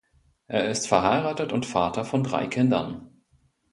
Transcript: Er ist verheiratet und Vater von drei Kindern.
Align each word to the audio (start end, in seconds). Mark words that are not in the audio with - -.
Er 0.47 0.67
ist 0.71 0.87
verheiratet 0.87 1.53
und 1.53 1.67
Vater 1.67 2.05
von 2.05 2.23
drei 2.23 2.47
Kindern. 2.47 3.11